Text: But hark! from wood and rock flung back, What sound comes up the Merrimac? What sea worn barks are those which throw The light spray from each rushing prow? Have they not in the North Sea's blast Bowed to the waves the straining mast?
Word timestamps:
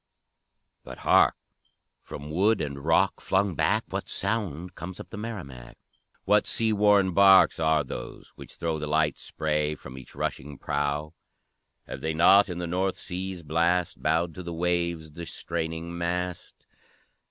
But 0.83 0.97
hark! 1.05 1.35
from 2.01 2.31
wood 2.31 2.59
and 2.59 2.83
rock 2.83 3.19
flung 3.21 3.53
back, 3.53 3.83
What 3.89 4.09
sound 4.09 4.73
comes 4.73 4.99
up 4.99 5.11
the 5.11 5.17
Merrimac? 5.17 5.77
What 6.25 6.47
sea 6.47 6.73
worn 6.73 7.11
barks 7.13 7.59
are 7.59 7.83
those 7.83 8.29
which 8.29 8.55
throw 8.55 8.79
The 8.79 8.87
light 8.87 9.19
spray 9.19 9.75
from 9.75 9.99
each 9.99 10.15
rushing 10.15 10.57
prow? 10.57 11.13
Have 11.85 12.01
they 12.01 12.15
not 12.15 12.49
in 12.49 12.57
the 12.57 12.65
North 12.65 12.97
Sea's 12.97 13.43
blast 13.43 14.01
Bowed 14.01 14.33
to 14.33 14.41
the 14.41 14.55
waves 14.55 15.11
the 15.11 15.27
straining 15.27 15.95
mast? 15.95 16.65